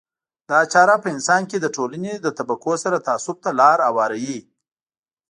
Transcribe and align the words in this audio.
دا 0.49 0.59
چاره 0.73 0.95
په 1.03 1.07
انسان 1.15 1.41
کې 1.49 1.57
د 1.59 1.65
ټولنې 1.75 2.13
له 2.23 2.31
طبقو 2.37 2.73
سره 2.83 3.03
تعصب 3.07 3.35
ته 3.43 3.49
لار 3.59 3.77
هواروي. 3.87 4.39